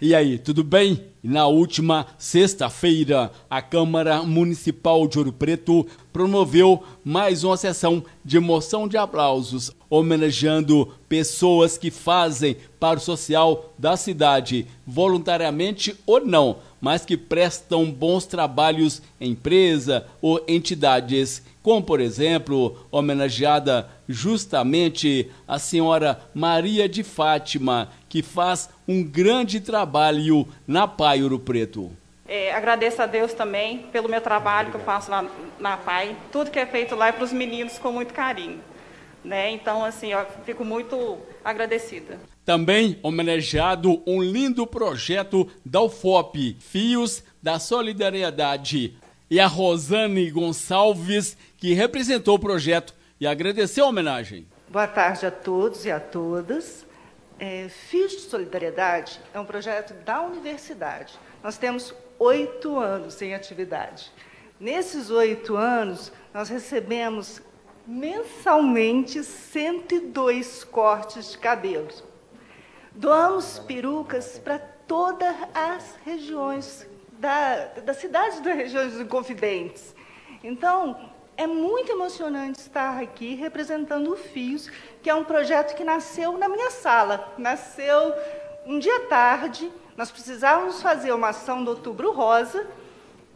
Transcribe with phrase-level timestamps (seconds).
[0.00, 1.06] E aí, tudo bem?
[1.20, 8.86] Na última sexta-feira, a Câmara Municipal de Ouro Preto promoveu mais uma sessão de moção
[8.86, 17.04] de aplausos, homenageando pessoas que fazem para o social da cidade, voluntariamente ou não, mas
[17.04, 26.20] que prestam bons trabalhos em empresa ou entidades, como por exemplo, homenageada justamente a senhora
[26.34, 31.90] Maria de Fátima, que faz um grande trabalho na PAI Ouro Preto.
[32.26, 35.24] É, agradeço a Deus também pelo meu trabalho que eu faço lá
[35.58, 36.14] na PAI.
[36.30, 38.60] Tudo que é feito lá é para os meninos com muito carinho.
[39.24, 39.50] Né?
[39.50, 42.18] Então, assim, eu fico muito agradecida.
[42.44, 48.96] Também homenageado um lindo projeto da UFOP, Fios da Solidariedade.
[49.30, 54.46] E a Rosane Gonçalves, que representou o projeto e agradeceu a homenagem.
[54.68, 56.86] Boa tarde a todos e a todas.
[57.38, 61.14] É, Fios de Solidariedade é um projeto da universidade.
[61.42, 64.10] Nós temos oito anos em atividade.
[64.58, 67.40] Nesses oito anos, nós recebemos
[67.88, 72.04] mensalmente 102 cortes de cabelos.
[72.92, 79.94] Doamos perucas para todas as regiões da, da cidade das regiões inconfidentes.
[80.44, 84.70] Então, é muito emocionante estar aqui representando o FIOS,
[85.02, 87.32] que é um projeto que nasceu na minha sala.
[87.38, 88.12] Nasceu
[88.66, 92.68] um dia tarde, nós precisávamos fazer uma ação do Outubro Rosa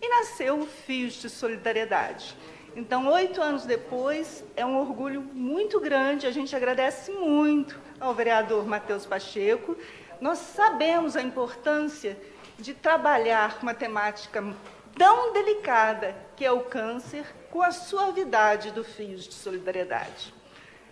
[0.00, 2.36] e nasceu o Fios de Solidariedade.
[2.75, 8.67] Então, oito anos depois, é um orgulho muito grande, a gente agradece muito ao vereador
[8.67, 9.77] Matheus Pacheco.
[10.20, 12.17] Nós sabemos a importância
[12.59, 14.42] de trabalhar uma temática
[14.97, 20.33] tão delicada que é o câncer com a suavidade do Fios de Solidariedade.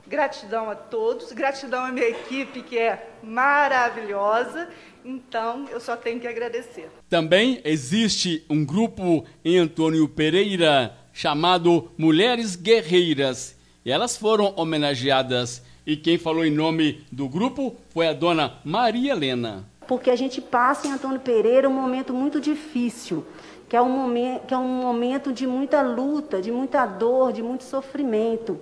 [0.06, 4.68] Gratidão a todos, gratidão à minha equipe que é maravilhosa.
[5.02, 6.90] Então, eu só tenho que agradecer.
[7.08, 13.56] Também existe um grupo em Antônio Pereira chamado Mulheres Guerreiras.
[13.84, 15.62] E elas foram homenageadas.
[15.86, 19.64] E quem falou em nome do grupo foi a dona Maria Helena.
[19.86, 23.26] Porque a gente passa em Antônio Pereira um momento muito difícil,
[23.68, 27.42] que é um momento, que é um momento de muita luta, de muita dor, de
[27.42, 28.60] muito sofrimento.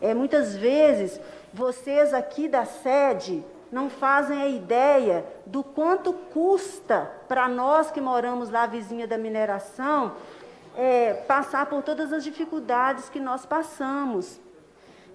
[0.00, 1.20] É, muitas vezes,
[1.52, 8.50] vocês aqui da sede não fazem a ideia do quanto custa para nós que moramos
[8.50, 10.12] lá vizinha da mineração
[10.76, 14.40] é, passar por todas as dificuldades que nós passamos.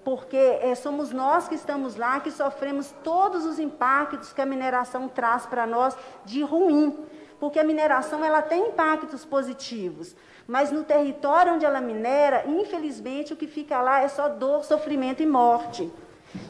[0.03, 5.07] Porque é, somos nós que estamos lá que sofremos todos os impactos que a mineração
[5.07, 6.97] traz para nós de ruim.
[7.39, 10.15] Porque a mineração ela tem impactos positivos,
[10.47, 15.21] mas no território onde ela minera, infelizmente, o que fica lá é só dor, sofrimento
[15.21, 15.91] e morte.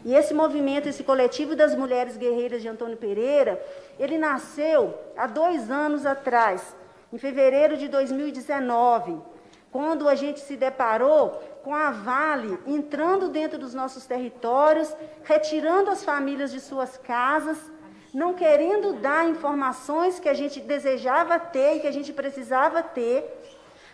[0.05, 3.61] E esse movimento, esse coletivo das mulheres guerreiras de Antônio Pereira,
[3.99, 6.75] ele nasceu há dois anos atrás,
[7.11, 9.17] em fevereiro de 2019,
[9.71, 11.31] quando a gente se deparou
[11.63, 17.57] com a Vale entrando dentro dos nossos territórios, retirando as famílias de suas casas,
[18.13, 23.23] não querendo dar informações que a gente desejava ter e que a gente precisava ter.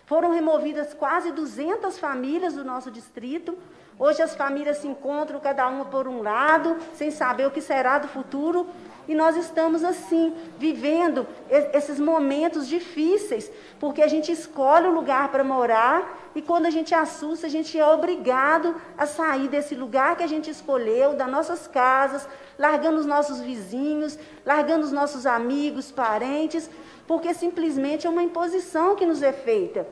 [0.06, 3.56] Foram removidas quase 200 famílias do nosso distrito.
[3.96, 7.98] Hoje as famílias se encontram cada uma por um lado, sem saber o que será
[7.98, 8.66] do futuro.
[9.06, 11.26] E nós estamos assim, vivendo
[11.72, 16.94] esses momentos difíceis, porque a gente escolhe o lugar para morar e quando a gente
[16.94, 21.68] assusta, a gente é obrigado a sair desse lugar que a gente escolheu, das nossas
[21.68, 22.26] casas,
[22.58, 26.68] largando os nossos vizinhos, largando os nossos amigos, parentes,
[27.06, 29.86] porque simplesmente é uma imposição que nos é feita.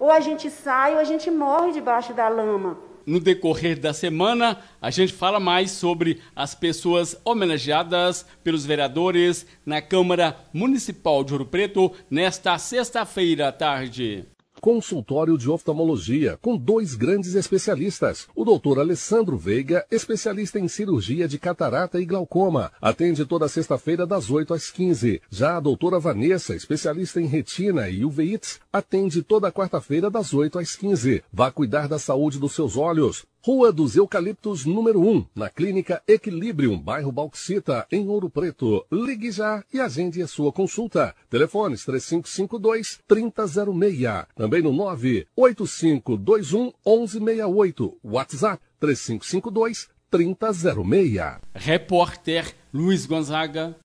[0.00, 2.93] Ou a gente sai ou a gente morre debaixo da lama.
[3.06, 9.82] No decorrer da semana, a gente fala mais sobre as pessoas homenageadas pelos vereadores na
[9.82, 14.26] Câmara Municipal de Ouro Preto nesta sexta-feira à tarde
[14.64, 18.26] consultório de oftalmologia com dois grandes especialistas.
[18.34, 24.30] O doutor Alessandro Veiga, especialista em cirurgia de catarata e glaucoma, atende toda sexta-feira das
[24.30, 25.20] 8 às 15.
[25.28, 30.74] Já a doutora Vanessa, especialista em retina e uveites, atende toda quarta-feira das 8 às
[30.74, 31.22] 15.
[31.30, 33.26] Vá cuidar da saúde dos seus olhos.
[33.46, 38.86] Rua dos Eucaliptos, número 1, na Clínica Equilibrium, bairro Bauxita, em Ouro Preto.
[38.90, 41.14] Ligue já e agende a sua consulta.
[41.28, 44.28] Telefones 3552-3006.
[44.34, 47.98] Também no 98521 1168.
[48.02, 51.42] WhatsApp 3552 3006.
[51.54, 53.76] Repórter Luiz Gonzaga.